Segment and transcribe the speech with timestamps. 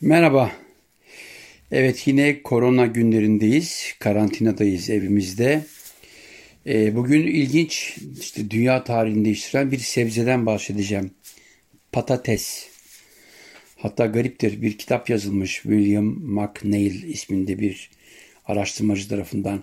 [0.00, 0.52] Merhaba.
[1.70, 3.94] Evet yine korona günlerindeyiz.
[3.98, 5.64] Karantinadayız evimizde.
[6.66, 11.10] Ee, bugün ilginç işte dünya tarihini değiştiren bir sebzeden bahsedeceğim.
[11.92, 12.68] Patates.
[13.76, 17.90] Hatta gariptir bir kitap yazılmış William McNeil isminde bir
[18.46, 19.62] araştırmacı tarafından.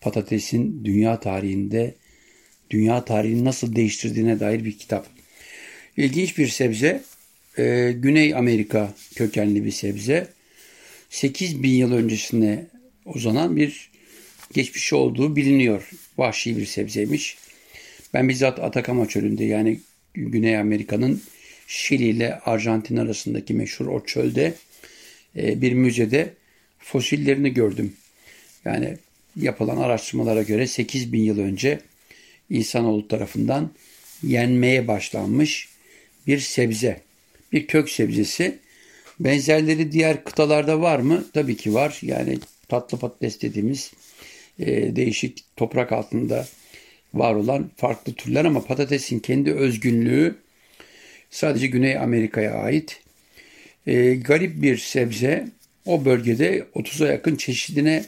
[0.00, 1.94] Patatesin dünya tarihinde
[2.70, 5.06] dünya tarihini nasıl değiştirdiğine dair bir kitap.
[5.96, 7.02] İlginç bir sebze
[7.60, 10.28] e, Güney Amerika kökenli bir sebze.
[11.10, 12.66] 8 bin yıl öncesine
[13.04, 13.90] uzanan bir
[14.52, 15.90] geçmişi olduğu biliniyor.
[16.18, 17.38] Vahşi bir sebzeymiş.
[18.14, 19.80] Ben bizzat Atakama çölünde yani
[20.14, 21.22] Güney Amerika'nın
[21.66, 24.54] Şili ile Arjantin arasındaki meşhur o çölde
[25.36, 26.34] e, bir müzede
[26.78, 27.92] fosillerini gördüm.
[28.64, 28.96] Yani
[29.36, 31.80] yapılan araştırmalara göre 8 bin yıl önce
[32.50, 33.70] insanoğlu tarafından
[34.22, 35.68] yenmeye başlanmış
[36.26, 37.00] bir sebze
[37.52, 38.58] bir kök sebzesi.
[39.20, 41.24] Benzerleri diğer kıtalarda var mı?
[41.32, 41.98] Tabii ki var.
[42.02, 43.92] Yani tatlı patates dediğimiz
[44.58, 46.46] e, değişik toprak altında
[47.14, 50.34] var olan farklı türler ama patatesin kendi özgünlüğü
[51.30, 53.00] sadece Güney Amerika'ya ait.
[53.86, 55.48] E, garip bir sebze.
[55.86, 58.04] O bölgede 30'a yakın çeşidine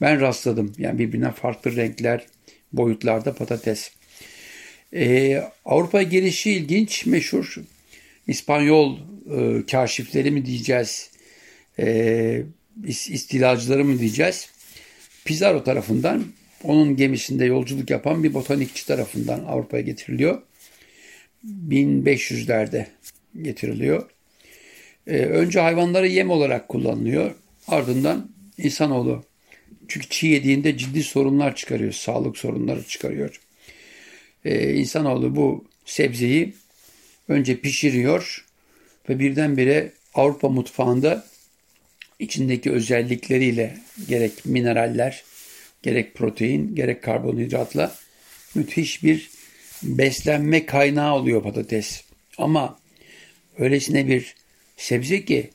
[0.00, 0.72] ben rastladım.
[0.78, 2.26] Yani birbirine farklı renkler,
[2.72, 3.90] boyutlarda patates.
[4.94, 7.56] Ee, Avrupa gelişi ilginç, meşhur
[8.26, 8.98] İspanyol
[9.36, 11.10] e, kaşifleri mi diyeceğiz,
[11.78, 12.42] e,
[12.86, 14.50] istilacıları mı diyeceğiz.
[15.24, 16.24] Pizarro tarafından
[16.64, 20.42] onun gemisinde yolculuk yapan bir botanikçi tarafından Avrupa'ya getiriliyor.
[21.68, 22.86] 1500'lerde
[23.42, 24.10] getiriliyor.
[25.06, 27.34] E, önce hayvanları yem olarak kullanılıyor.
[27.68, 29.24] Ardından insanoğlu
[29.88, 31.92] çünkü çiğ yediğinde ciddi sorunlar çıkarıyor.
[31.92, 33.40] Sağlık sorunları çıkarıyor.
[34.44, 36.54] Ee, insanoğlu bu sebzeyi
[37.30, 38.44] önce pişiriyor
[39.08, 41.26] ve birdenbire Avrupa mutfağında
[42.18, 43.78] içindeki özellikleriyle
[44.08, 45.24] gerek mineraller,
[45.82, 47.94] gerek protein, gerek karbonhidratla
[48.54, 49.30] müthiş bir
[49.82, 52.04] beslenme kaynağı oluyor patates.
[52.38, 52.78] Ama
[53.58, 54.34] öylesine bir
[54.76, 55.50] sebze ki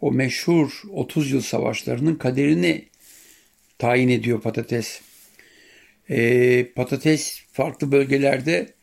[0.00, 2.84] o meşhur 30 yıl savaşlarının kaderini
[3.78, 5.00] tayin ediyor patates.
[6.10, 8.74] Ee, patates farklı bölgelerde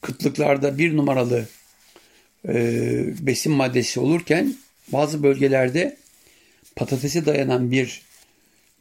[0.00, 1.46] kıtlıklarda bir numaralı
[2.48, 2.54] e,
[3.26, 4.54] besin maddesi olurken
[4.88, 5.96] bazı bölgelerde
[6.76, 8.02] patatese dayanan bir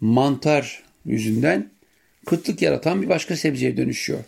[0.02, 1.70] mantar yüzünden
[2.26, 4.24] kıtlık yaratan bir başka sebzeye dönüşüyor.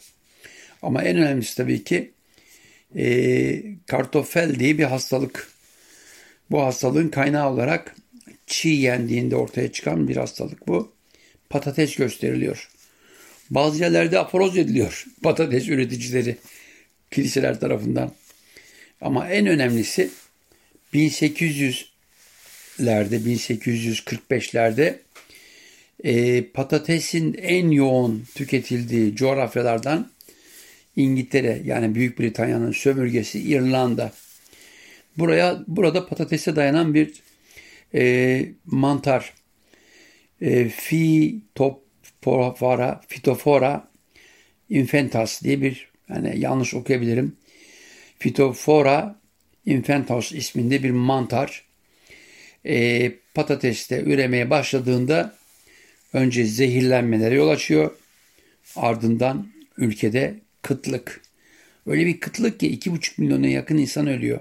[0.82, 2.12] Ama en önemlisi tabii ki
[2.96, 5.52] e, kartofel diye bir hastalık.
[6.52, 7.96] Bu hastalığın kaynağı olarak
[8.48, 10.92] çiğ yendiğinde ortaya çıkan bir hastalık bu.
[11.50, 12.70] Patates gösteriliyor.
[13.50, 16.38] Bazı yerlerde aforoz ediliyor patates üreticileri
[17.12, 18.12] kiliseler tarafından.
[19.02, 20.10] Ama en önemlisi
[20.94, 21.86] 1800'lerde
[22.80, 25.00] 1845'lerde
[26.04, 30.12] e, patatesin en yoğun tüketildiği coğrafyalardan
[30.96, 34.14] İngiltere yani Büyük Britanya'nın sömürgesi İrlanda.
[35.18, 37.14] Buraya burada patatese dayanan bir
[37.94, 39.34] e, mantar
[40.42, 43.92] e, Phytophora, Phytophora
[44.70, 47.36] infantas diye bir yani yanlış okuyabilirim.
[48.20, 49.16] Phytophora
[49.66, 51.64] infantos isminde bir mantar
[52.66, 55.36] e, patateste üremeye başladığında
[56.14, 57.92] önce zehirlenmelere yol açıyor.
[58.76, 59.48] Ardından
[59.78, 61.22] ülkede kıtlık.
[61.86, 64.40] Öyle bir kıtlık ki 2,5 milyona yakın insan ölüyor.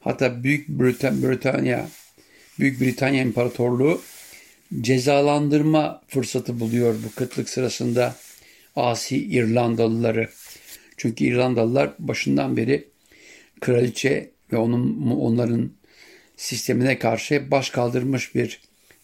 [0.00, 1.88] Hatta Büyük Britanya,
[2.58, 4.02] Büyük Britanya İmparatorluğu
[4.80, 8.16] cezalandırma fırsatı buluyor bu kıtlık sırasında
[8.76, 10.28] asi İrlandalıları.
[10.96, 12.88] Çünkü İrlandalılar başından beri
[13.60, 15.70] kraliçe ve onun onların
[16.36, 18.60] sistemine karşı baş kaldırmış bir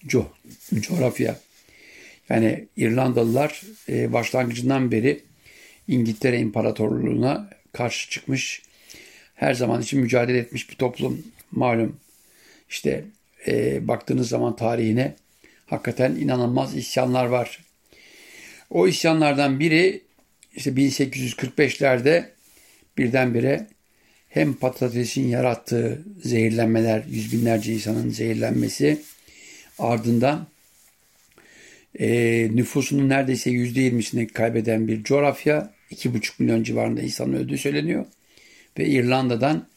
[0.07, 0.27] co
[0.81, 1.39] coğrafya.
[2.29, 5.21] Yani İrlandalılar e, başlangıcından beri
[5.89, 8.63] İngiltere İmparatorluğu'na karşı çıkmış,
[9.35, 11.23] her zaman için mücadele etmiş bir toplum.
[11.51, 11.97] Malum
[12.71, 13.05] işte
[13.47, 15.15] e, baktığınız zaman tarihine
[15.67, 17.65] hakikaten inanılmaz isyanlar var.
[18.71, 20.03] O isyanlardan biri
[20.57, 22.25] işte 1845'lerde
[22.99, 23.67] birdenbire
[24.29, 29.03] hem patatesin yarattığı zehirlenmeler, yüz binlerce insanın zehirlenmesi
[29.79, 30.47] ardından
[31.99, 32.09] e,
[32.53, 38.07] nüfusunun neredeyse yüzde yirmisini kaybeden bir coğrafya, iki buçuk milyon civarında insan öldüğü söyleniyor.
[38.79, 39.69] Ve İrlanda'dan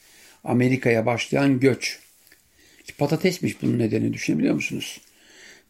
[0.44, 2.00] Amerika'ya başlayan göç.
[2.98, 5.02] Patatesmiş bunun nedeni düşünebiliyor musunuz?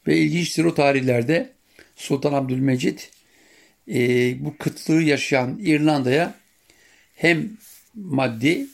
[0.07, 1.49] Ve ilginçtir o tarihlerde
[1.95, 3.11] Sultan Abdülmecit
[3.93, 6.33] e, bu kıtlığı yaşayan İrlanda'ya
[7.15, 7.49] hem
[7.95, 8.67] maddi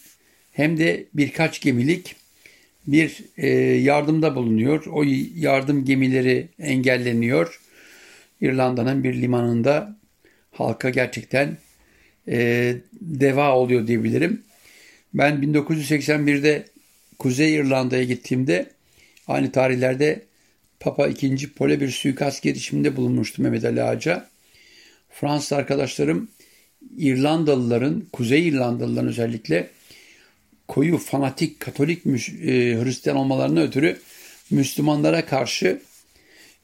[0.52, 2.16] hem de birkaç gemilik
[2.88, 4.86] bir e, yardımda bulunuyor.
[4.86, 5.04] O
[5.36, 7.62] yardım gemileri engelleniyor.
[8.42, 9.96] İrlanda'nın bir limanında
[10.52, 11.58] halka gerçekten
[12.28, 14.42] e, deva oluyor diyebilirim.
[15.13, 16.66] Ben 1981'de
[17.19, 18.69] Kuzey İrlanda'ya gittiğimde
[19.28, 20.22] aynı tarihlerde
[20.80, 21.50] Papa II.
[21.50, 24.31] Pole bir suikast girişiminde bulunmuştu Mehmet Ali Ağaca.
[25.13, 26.30] Fransız arkadaşlarım
[26.98, 29.69] İrlandalıların, Kuzey İrlandalıların özellikle
[30.68, 32.12] koyu fanatik Katolik e,
[32.84, 33.98] Hristiyan olmalarına ötürü
[34.50, 35.81] Müslümanlara karşı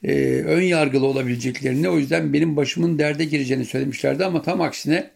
[0.04, 0.12] e,
[0.46, 5.10] ön yargılı olabileceklerini o yüzden benim başımın derde gireceğini söylemişlerdi ama tam aksine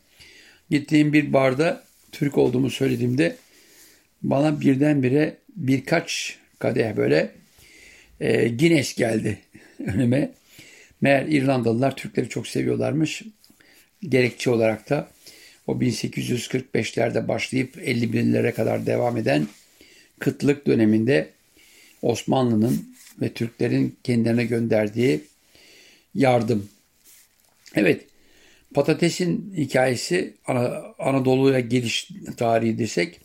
[0.71, 1.83] gittiğim bir barda
[2.13, 3.37] Türk olduğumu söylediğimde
[4.23, 7.31] bana birdenbire birkaç kadeh böyle
[8.21, 9.39] e, Guinness geldi
[9.87, 10.31] önüme.
[11.03, 13.23] Meğer İrlandalılar Türkleri çok seviyorlarmış.
[14.03, 15.09] Gerekçe olarak da
[15.67, 19.47] o 1845'lerde başlayıp 50'lere kadar devam eden
[20.19, 21.31] kıtlık döneminde
[22.03, 25.21] Osmanlı'nın ve Türklerin kendilerine gönderdiği
[26.15, 26.69] yardım.
[27.75, 28.05] Evet,
[28.75, 30.35] patatesin hikayesi
[30.99, 33.21] Anadolu'ya geliş tarihi desek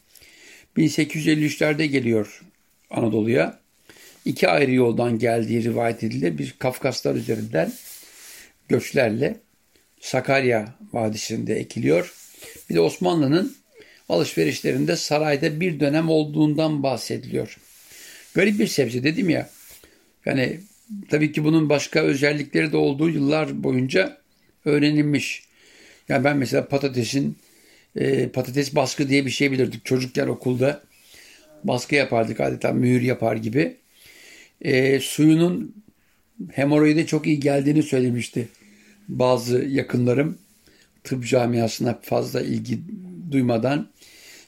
[0.78, 2.42] 1853'lerde geliyor
[2.90, 3.60] Anadolu'ya.
[4.28, 6.38] İki ayrı yoldan geldiği rivayet edilir.
[6.38, 7.74] Bir Kafkaslar üzerinden
[8.70, 9.38] göçlerle
[10.00, 12.14] Sakarya Vadisi'nde ekiliyor.
[12.70, 13.56] Bir de Osmanlı'nın
[14.10, 17.58] alışverişlerinde sarayda bir dönem olduğundan bahsediliyor.
[18.34, 19.50] Garip bir sebze dedim ya.
[20.26, 20.60] Yani
[21.10, 24.18] tabii ki bunun başka özellikleri de olduğu yıllar boyunca
[24.66, 25.44] öğrenilmiş.
[26.10, 27.38] Yani ben mesela patatesin
[27.96, 29.86] e, patates baskı diye bir şey bilirdik.
[29.86, 30.84] Çocukken okulda
[31.64, 33.78] baskı yapardık adeta mühür yapar gibi.
[34.62, 35.76] E, suyunun
[36.52, 38.48] hemoroide çok iyi geldiğini söylemişti
[39.08, 40.38] bazı yakınlarım
[41.04, 42.80] tıp camiasına fazla ilgi
[43.32, 43.90] duymadan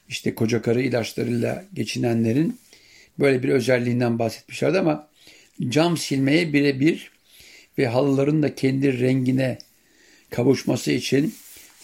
[0.10, 2.60] işte koca karı ilaçlarıyla geçinenlerin
[3.20, 5.08] böyle bir özelliğinden bahsetmişlerdi ama
[5.70, 7.12] cam silmeye birebir
[7.78, 9.58] ve halıların da kendi rengine
[10.30, 11.36] kavuşması için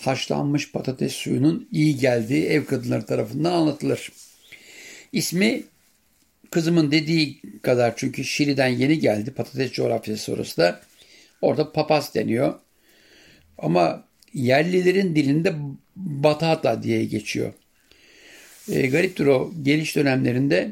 [0.02, 4.12] haşlanmış patates suyunun iyi geldiği ev kadınları tarafından anlatılır.
[5.12, 5.64] İsmi
[6.56, 10.82] kızımın dediği kadar çünkü Şili'den yeni geldi patates coğrafyası orası da.
[11.42, 12.54] Orada papas deniyor.
[13.58, 14.04] Ama
[14.34, 15.54] yerlilerin dilinde
[15.96, 17.54] batata diye geçiyor.
[18.72, 20.72] E, gariptir o geliş dönemlerinde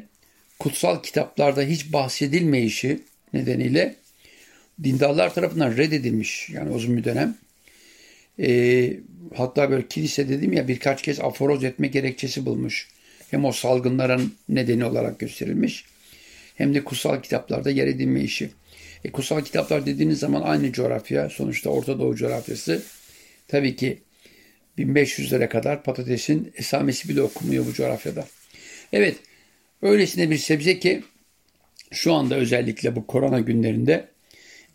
[0.58, 3.00] kutsal kitaplarda hiç bahsedilmeyişi
[3.32, 3.94] nedeniyle
[4.84, 7.36] dindarlar tarafından reddedilmiş yani uzun bir dönem.
[8.40, 8.90] E,
[9.34, 12.93] hatta böyle kilise dedim ya birkaç kez aforoz etme gerekçesi bulmuş.
[13.34, 15.84] Hem o salgınların nedeni olarak gösterilmiş
[16.54, 18.50] hem de kutsal kitaplarda yer edinme işi.
[19.04, 22.82] E, kutsal kitaplar dediğiniz zaman aynı coğrafya sonuçta Orta Doğu coğrafyası.
[23.48, 23.98] Tabii ki
[24.78, 28.26] 1500'lere kadar patatesin esamesi bile okunmuyor bu coğrafyada.
[28.92, 29.16] Evet
[29.82, 31.02] öylesine bir sebze ki
[31.90, 34.08] şu anda özellikle bu korona günlerinde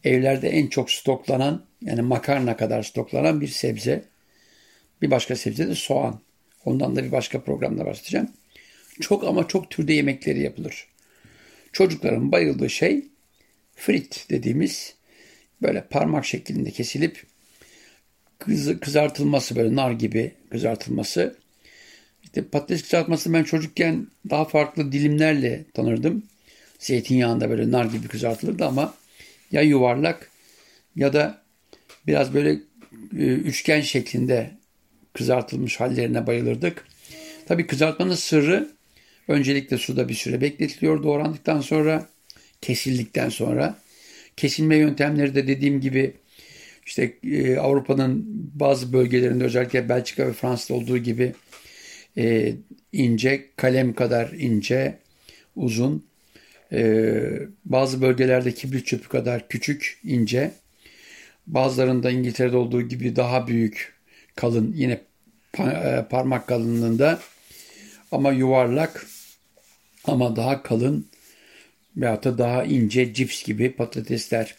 [0.03, 4.03] evlerde en çok stoklanan yani makarna kadar stoklanan bir sebze.
[5.01, 6.21] Bir başka sebze de soğan.
[6.65, 8.29] Ondan da bir başka programda bahsedeceğim.
[9.01, 10.87] Çok ama çok türde yemekleri yapılır.
[11.73, 13.05] Çocukların bayıldığı şey
[13.75, 14.95] frit dediğimiz
[15.61, 17.23] böyle parmak şeklinde kesilip
[18.39, 21.35] kız, kızartılması böyle nar gibi kızartılması.
[22.23, 26.23] İşte patates kızartması ben çocukken daha farklı dilimlerle tanırdım.
[26.79, 28.93] Zeytinyağında böyle nar gibi kızartılırdı ama
[29.51, 30.29] ya yuvarlak
[30.95, 31.41] ya da
[32.07, 32.51] biraz böyle
[33.17, 34.51] e, üçgen şeklinde
[35.13, 36.85] kızartılmış hallerine bayılırdık.
[37.47, 38.69] Tabii kızartmanın sırrı
[39.29, 42.09] öncelikle suda bir süre bekletiliyor doğrandıktan sonra
[42.61, 43.79] kesildikten sonra.
[44.37, 46.13] Kesilme yöntemleri de dediğim gibi
[46.85, 51.33] işte e, Avrupa'nın bazı bölgelerinde özellikle Belçika ve Fransa'da olduğu gibi
[52.17, 52.53] e,
[52.93, 54.97] ince, kalem kadar ince,
[55.55, 56.05] uzun.
[56.71, 57.13] E,
[57.65, 60.51] bazı bölgelerde kibrit çöpü kadar küçük, ince.
[61.47, 63.93] Bazılarında İngiltere'de olduğu gibi daha büyük,
[64.35, 65.01] kalın, yine
[65.59, 67.19] e, parmak kalınlığında
[68.11, 69.05] ama yuvarlak
[70.09, 71.05] ama daha kalın
[71.97, 74.55] veyahut da daha ince cips gibi patatesler.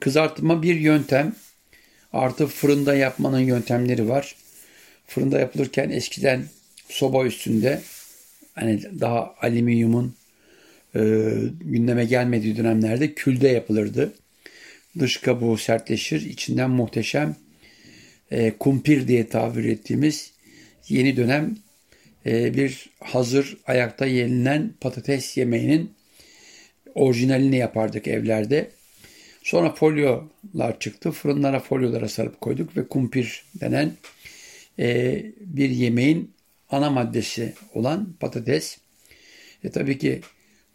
[0.00, 1.34] Kızartma bir yöntem.
[2.12, 4.34] Artı fırında yapmanın yöntemleri var.
[5.06, 6.44] Fırında yapılırken eskiden
[6.88, 7.82] soba üstünde
[8.54, 10.14] hani daha alüminyumun
[10.94, 11.00] e,
[11.60, 14.12] gündeme gelmediği dönemlerde külde yapılırdı.
[14.98, 17.36] Dış kabuğu sertleşir, içinden muhteşem
[18.30, 20.32] e, kumpir diye tabir ettiğimiz
[20.88, 21.56] yeni dönem
[22.24, 25.92] bir hazır ayakta yenilen patates yemeğinin
[26.94, 28.70] orijinalini yapardık evlerde.
[29.42, 31.10] Sonra folyolar çıktı.
[31.10, 33.92] Fırınlara folyolara sarıp koyduk ve kumpir denen
[34.78, 36.30] e, bir yemeğin
[36.70, 38.78] ana maddesi olan patates.
[39.64, 40.20] E tabii ki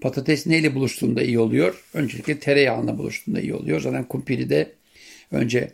[0.03, 1.83] Patates neyle buluştuğunda iyi oluyor?
[1.93, 3.81] Öncelikle tereyağına buluştuğunda iyi oluyor.
[3.81, 4.71] Zaten kumpiri de
[5.31, 5.71] önce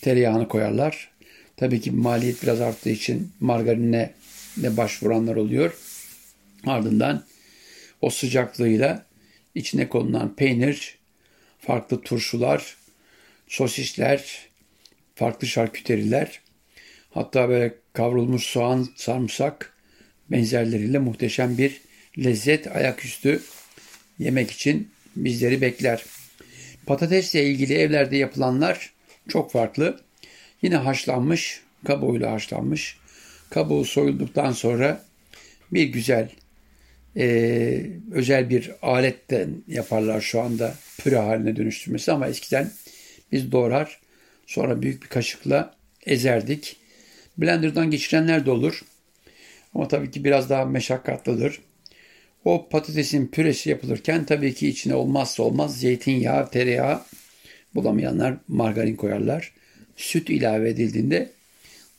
[0.00, 1.10] tereyağını koyarlar.
[1.56, 4.10] Tabii ki maliyet biraz arttığı için margarine
[4.62, 5.78] de başvuranlar oluyor.
[6.66, 7.24] Ardından
[8.00, 9.06] o sıcaklığıyla
[9.54, 10.98] içine konulan peynir,
[11.58, 12.76] farklı turşular,
[13.48, 14.48] sosisler,
[15.14, 16.40] farklı şarküteriler,
[17.10, 19.76] hatta böyle kavrulmuş soğan, sarımsak
[20.30, 21.80] benzerleriyle muhteşem bir
[22.18, 23.42] lezzet ayaküstü
[24.18, 26.04] yemek için bizleri bekler.
[26.86, 28.92] Patatesle ilgili evlerde yapılanlar
[29.28, 30.00] çok farklı.
[30.62, 32.98] Yine haşlanmış, kabuğuyla haşlanmış.
[33.50, 35.04] Kabuğu soyulduktan sonra
[35.72, 36.30] bir güzel
[37.16, 42.70] e, özel bir aletten yaparlar şu anda püre haline dönüştürmesi ama eskiden
[43.32, 44.00] biz doğrar
[44.46, 45.74] sonra büyük bir kaşıkla
[46.06, 46.76] ezerdik.
[47.38, 48.82] Blender'dan geçirenler de olur.
[49.74, 51.60] Ama tabii ki biraz daha meşakkatlıdır.
[52.44, 57.02] O patatesin püresi yapılırken tabii ki içine olmazsa olmaz zeytinyağı, tereyağı
[57.74, 59.52] bulamayanlar margarin koyarlar.
[59.96, 61.30] Süt ilave edildiğinde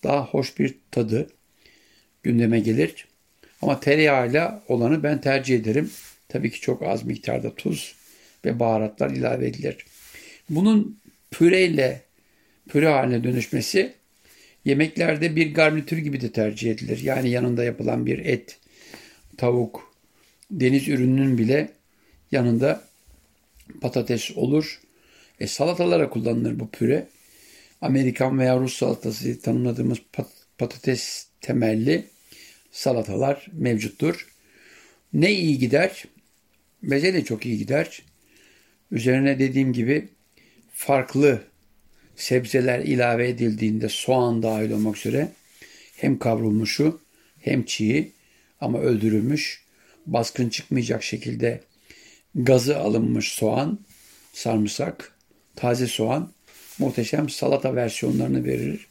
[0.03, 1.29] daha hoş bir tadı
[2.23, 3.07] gündeme gelir.
[3.61, 5.91] Ama tereyağıyla olanı ben tercih ederim.
[6.29, 7.95] Tabii ki çok az miktarda tuz
[8.45, 9.85] ve baharatlar ilave edilir.
[10.49, 10.99] Bunun
[11.31, 12.01] püreyle
[12.69, 13.93] püre haline dönüşmesi
[14.65, 17.03] yemeklerde bir garnitür gibi de tercih edilir.
[17.03, 18.59] Yani yanında yapılan bir et,
[19.37, 19.93] tavuk,
[20.51, 21.71] deniz ürününün bile
[22.31, 22.83] yanında
[23.81, 24.81] patates olur.
[25.39, 27.07] E, salatalara kullanılır bu püre.
[27.81, 29.97] Amerikan veya Rus salatası tanımladığımız
[30.57, 32.05] patates temelli
[32.71, 34.27] salatalar mevcuttur.
[35.13, 36.03] Ne iyi gider?
[36.81, 38.01] Meze de çok iyi gider.
[38.91, 40.07] Üzerine dediğim gibi
[40.73, 41.41] farklı
[42.15, 45.31] sebzeler ilave edildiğinde soğan dahil olmak üzere
[45.95, 47.01] hem kavrulmuşu
[47.39, 48.11] hem çiği
[48.61, 49.63] ama öldürülmüş
[50.05, 51.61] baskın çıkmayacak şekilde
[52.35, 53.79] gazı alınmış soğan,
[54.33, 55.15] sarımsak,
[55.55, 56.31] taze soğan
[56.79, 58.87] muhteşem salata versiyonlarını verir.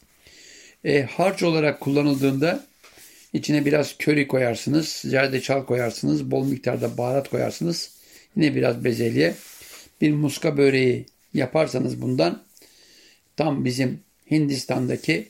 [0.83, 2.65] E, harç olarak kullanıldığında
[3.33, 7.91] içine biraz köri koyarsınız, zerdeçal koyarsınız, bol miktarda baharat koyarsınız.
[8.35, 9.35] Yine biraz bezelye.
[10.01, 12.43] Bir muska böreği yaparsanız bundan
[13.37, 13.99] tam bizim
[14.31, 15.27] Hindistan'daki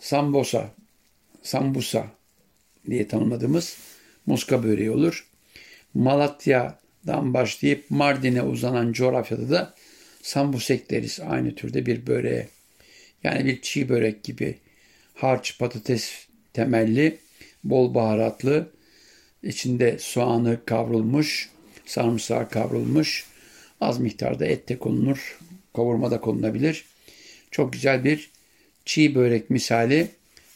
[0.00, 0.70] sambosa,
[1.42, 2.06] sambusa
[2.90, 3.76] diye tanımladığımız
[4.26, 5.26] muska böreği olur.
[5.94, 9.74] Malatya'dan başlayıp Mardin'e uzanan coğrafyada da
[10.22, 12.48] sambusek deriz aynı türde bir böreğe.
[13.24, 14.58] Yani bir çiğ börek gibi
[15.14, 17.18] harç patates temelli,
[17.64, 18.70] bol baharatlı,
[19.42, 21.50] içinde soğanı kavrulmuş,
[21.86, 23.26] sarımsağı kavrulmuş,
[23.80, 25.38] az miktarda et de konulur,
[25.76, 26.84] kavurma da konulabilir.
[27.50, 28.30] Çok güzel bir
[28.84, 30.08] çiğ börek misali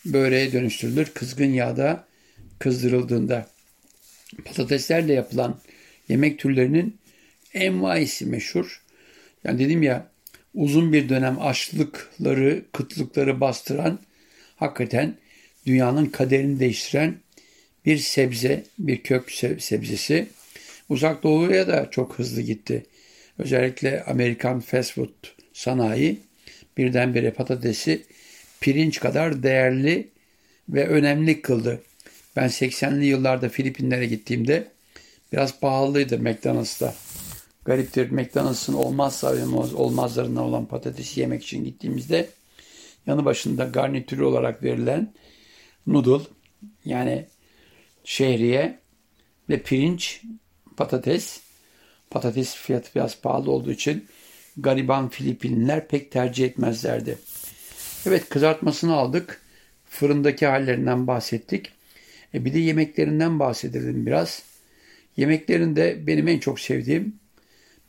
[0.04, 1.10] böreğe dönüştürülür.
[1.14, 2.06] Kızgın yağda
[2.58, 3.48] kızdırıldığında
[4.44, 5.60] patateslerle yapılan
[6.08, 6.96] yemek türlerinin
[7.54, 8.82] envaisi meşhur.
[9.44, 10.13] Yani dedim ya
[10.54, 13.98] uzun bir dönem açlıkları, kıtlıkları bastıran
[14.56, 15.14] hakikaten
[15.66, 17.16] dünyanın kaderini değiştiren
[17.86, 20.26] bir sebze, bir kök sebzesi.
[20.88, 22.86] Uzak Doğu'ya da çok hızlı gitti.
[23.38, 25.08] Özellikle Amerikan fast food
[25.52, 26.20] sanayi
[26.76, 28.02] birdenbire patatesi
[28.60, 30.08] pirinç kadar değerli
[30.68, 31.82] ve önemli kıldı.
[32.36, 34.68] Ben 80'li yıllarda Filipinlere gittiğimde
[35.32, 36.94] biraz pahalıydı McDonald's'ta.
[37.64, 39.34] Gariptir McDonald's'ın olmazsa
[39.74, 42.28] olmazlarından olan patatesi yemek için gittiğimizde
[43.06, 45.12] yanı başında garnitürü olarak verilen
[45.86, 46.24] noodle
[46.84, 47.26] yani
[48.04, 48.78] şehriye
[49.48, 50.22] ve pirinç,
[50.76, 51.40] patates.
[52.10, 54.06] Patates fiyatı biraz pahalı olduğu için
[54.56, 57.18] gariban Filipinliler pek tercih etmezlerdi.
[58.06, 59.40] Evet kızartmasını aldık.
[59.86, 61.72] Fırındaki hallerinden bahsettik.
[62.34, 64.42] E bir de yemeklerinden bahsedelim biraz.
[65.16, 67.23] Yemeklerinde benim en çok sevdiğim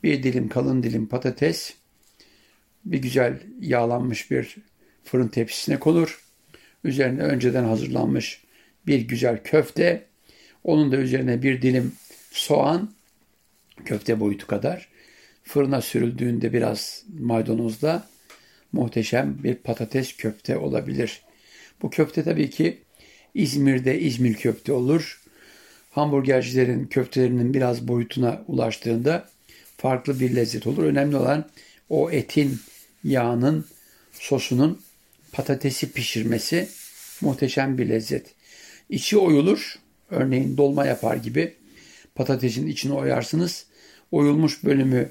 [0.06, 1.74] bir dilim kalın dilim patates,
[2.84, 4.56] bir güzel yağlanmış bir
[5.04, 6.20] fırın tepsisine konur.
[6.84, 8.42] Üzerine önceden hazırlanmış
[8.86, 10.06] bir güzel köfte,
[10.64, 11.92] onun da üzerine bir dilim
[12.30, 12.90] soğan,
[13.84, 14.88] köfte boyutu kadar.
[15.42, 18.08] Fırına sürüldüğünde biraz maydanozla
[18.72, 21.22] muhteşem bir patates köfte olabilir.
[21.82, 22.78] Bu köfte tabii ki
[23.34, 25.22] İzmir'de İzmir köfte olur.
[25.90, 29.35] Hamburgercilerin köftelerinin biraz boyutuna ulaştığında
[29.76, 30.82] farklı bir lezzet olur.
[30.82, 31.48] Önemli olan
[31.88, 32.60] o etin,
[33.04, 33.66] yağının,
[34.12, 34.80] sosunun
[35.32, 36.68] patatesi pişirmesi
[37.20, 38.34] muhteşem bir lezzet.
[38.90, 39.78] İçi oyulur.
[40.10, 41.54] Örneğin dolma yapar gibi
[42.14, 43.66] patatesin içini oyarsınız.
[44.12, 45.08] Oyulmuş bölümü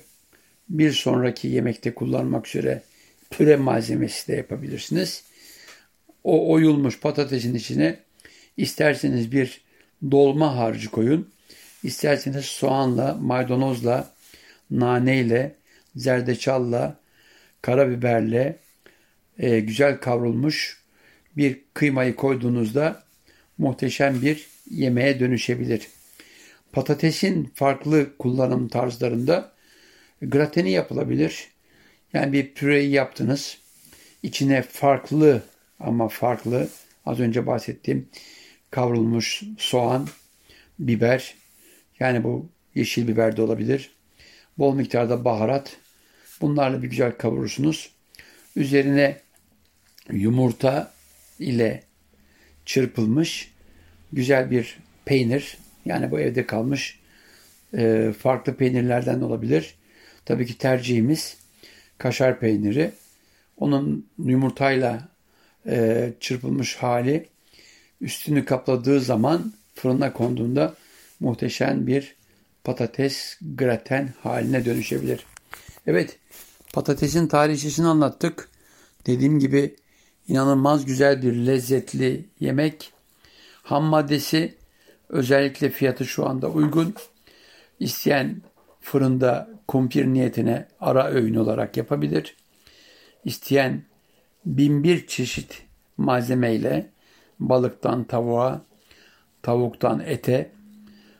[0.69, 2.83] bir sonraki yemekte kullanmak üzere
[3.31, 5.23] püre malzemesi de yapabilirsiniz.
[6.23, 7.99] O oyulmuş patatesin içine
[8.57, 9.61] isterseniz bir
[10.11, 11.29] dolma harcı koyun.
[11.83, 14.14] İsterseniz soğanla, maydanozla,
[14.71, 15.55] naneyle,
[15.95, 16.99] zerdeçalla,
[17.61, 18.59] karabiberle
[19.39, 20.83] e, güzel kavrulmuş
[21.37, 23.03] bir kıymayı koyduğunuzda
[23.57, 25.87] muhteşem bir yemeğe dönüşebilir.
[26.71, 29.51] Patatesin farklı kullanım tarzlarında
[30.21, 31.47] grateni yapılabilir.
[32.13, 33.57] Yani bir püreyi yaptınız.
[34.23, 35.43] İçine farklı
[35.79, 36.69] ama farklı
[37.05, 38.09] az önce bahsettiğim
[38.71, 40.07] kavrulmuş soğan,
[40.79, 41.35] biber
[41.99, 43.94] yani bu yeşil biber de olabilir.
[44.57, 45.77] Bol miktarda baharat.
[46.41, 47.91] Bunlarla bir güzel kavurursunuz.
[48.55, 49.17] Üzerine
[50.11, 50.93] yumurta
[51.39, 51.83] ile
[52.65, 53.51] çırpılmış
[54.13, 55.57] güzel bir peynir.
[55.85, 56.99] Yani bu evde kalmış
[57.77, 59.75] e, farklı peynirlerden olabilir.
[60.25, 61.37] Tabii ki tercihimiz
[61.97, 62.91] kaşar peyniri.
[63.57, 65.09] Onun yumurtayla
[65.67, 67.25] e, çırpılmış hali
[68.01, 70.75] üstünü kapladığı zaman fırına konduğunda
[71.19, 72.15] muhteşem bir
[72.65, 75.25] patates graten haline dönüşebilir.
[75.87, 76.19] Evet,
[76.73, 78.49] patatesin tarihçesini anlattık.
[79.07, 79.75] Dediğim gibi
[80.27, 82.93] inanılmaz güzel bir lezzetli yemek.
[83.63, 84.55] Ham maddesi
[85.09, 86.93] özellikle fiyatı şu anda uygun.
[87.79, 88.41] İsteyen
[88.81, 92.35] fırında kumpir niyetine ara öğün olarak yapabilir.
[93.25, 93.83] İsteyen
[94.45, 95.63] bin bir çeşit
[95.97, 96.89] malzemeyle
[97.39, 98.61] balıktan tavuğa,
[99.41, 100.51] tavuktan ete,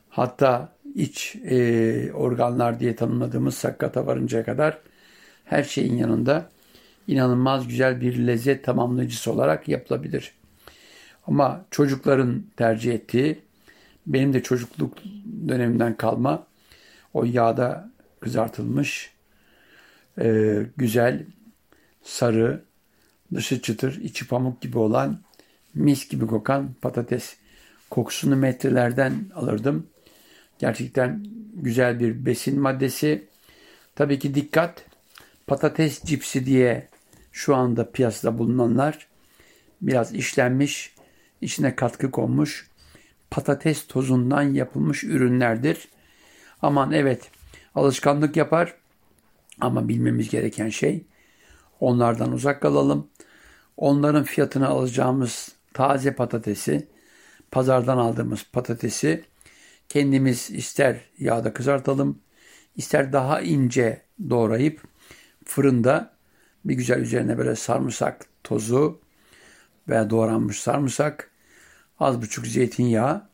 [0.09, 4.77] hatta iç e, organlar diye tanımladığımız sakkata varıncaya kadar
[5.45, 6.49] her şeyin yanında
[7.07, 10.31] inanılmaz güzel bir lezzet tamamlayıcısı olarak yapılabilir.
[11.27, 13.39] Ama çocukların tercih ettiği,
[14.07, 14.97] benim de çocukluk
[15.47, 16.47] dönemimden kalma
[17.13, 19.11] o yağda kızartılmış
[20.19, 21.23] e, güzel
[22.03, 22.61] sarı,
[23.33, 25.17] dışı çıtır, içi pamuk gibi olan
[25.73, 27.35] mis gibi kokan patates.
[27.89, 29.87] Kokusunu metrelerden alırdım.
[30.59, 33.27] Gerçekten güzel bir besin maddesi.
[33.95, 34.85] Tabii ki dikkat.
[35.47, 36.87] Patates cipsi diye
[37.31, 39.07] şu anda piyasada bulunanlar
[39.81, 40.95] biraz işlenmiş,
[41.41, 42.69] içine katkı konmuş
[43.35, 45.87] patates tozundan yapılmış ürünlerdir.
[46.61, 47.31] Aman evet
[47.75, 48.75] alışkanlık yapar
[49.61, 51.05] ama bilmemiz gereken şey
[51.79, 53.07] onlardan uzak kalalım.
[53.77, 56.87] Onların fiyatını alacağımız taze patatesi,
[57.51, 59.23] pazardan aldığımız patatesi
[59.89, 62.19] kendimiz ister yağda kızartalım,
[62.75, 64.81] ister daha ince doğrayıp
[65.45, 66.13] fırında
[66.65, 69.01] bir güzel üzerine böyle sarımsak tozu
[69.89, 71.31] veya doğranmış sarımsak,
[71.99, 73.29] az buçuk zeytinyağı,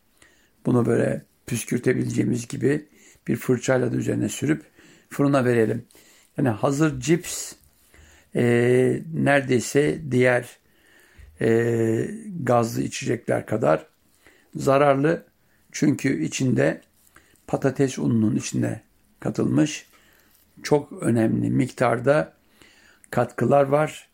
[0.66, 2.88] bunu böyle püskürtebileceğimiz gibi
[3.28, 4.64] bir fırçayla da üzerine sürüp
[5.10, 5.86] fırına verelim.
[6.38, 7.54] Yani hazır cips
[8.36, 8.44] e,
[9.14, 10.58] neredeyse diğer
[11.42, 12.08] e,
[12.44, 13.88] gazlı içecekler kadar
[14.56, 15.31] zararlı.
[15.72, 16.82] Çünkü içinde
[17.48, 18.82] patates ununun içine
[19.20, 19.86] katılmış
[20.64, 22.34] çok önemli miktarda
[23.10, 24.10] katkılar var,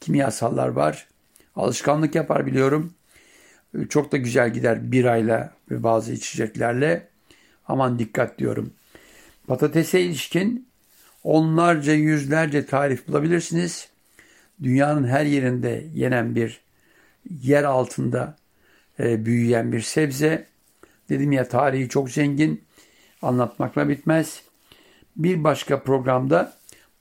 [0.00, 1.08] kimyasallar var.
[1.56, 2.94] Alışkanlık yapar biliyorum.
[3.88, 7.08] Çok da güzel gider birayla ve bazı içeceklerle.
[7.68, 8.72] Aman dikkat diyorum.
[9.46, 10.68] Patatese ilişkin
[11.24, 13.88] onlarca yüzlerce tarif bulabilirsiniz.
[14.62, 16.60] Dünyanın her yerinde yenen bir
[17.42, 18.36] yer altında
[19.00, 20.46] e, büyüyen bir sebze.
[21.08, 22.64] Dedim ya tarihi çok zengin.
[23.22, 24.42] Anlatmakla bitmez.
[25.16, 26.56] Bir başka programda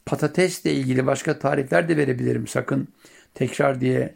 [0.05, 2.47] patatesle ilgili başka tarifler de verebilirim.
[2.47, 2.87] Sakın
[3.33, 4.15] tekrar diye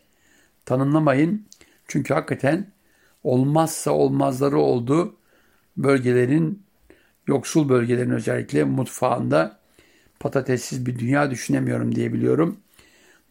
[0.65, 1.45] tanımlamayın.
[1.87, 2.71] Çünkü hakikaten
[3.23, 5.15] olmazsa olmazları oldu
[5.77, 6.63] bölgelerin
[7.27, 9.59] yoksul bölgelerin özellikle mutfağında
[10.19, 12.57] patatessiz bir dünya düşünemiyorum diye biliyorum.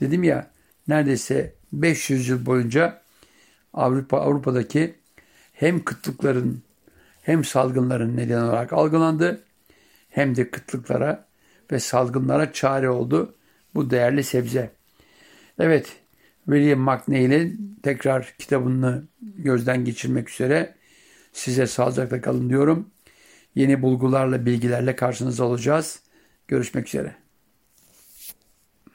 [0.00, 0.50] Dedim ya
[0.88, 3.02] neredeyse 500 yıl boyunca
[3.72, 4.94] Avrupa Avrupa'daki
[5.54, 6.62] hem kıtlıkların
[7.22, 9.42] hem salgınların neden olarak algılandı
[10.10, 11.26] hem de kıtlıklara
[11.72, 13.34] ve salgınlara çare oldu
[13.74, 14.70] bu değerli sebze.
[15.58, 15.96] Evet,
[16.44, 20.74] William McNeil'in tekrar kitabını gözden geçirmek üzere
[21.32, 22.90] size sağlıcakla kalın diyorum.
[23.54, 26.02] Yeni bulgularla, bilgilerle karşınızda olacağız.
[26.48, 27.23] Görüşmek üzere.